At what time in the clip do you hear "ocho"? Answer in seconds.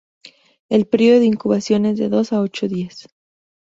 2.41-2.67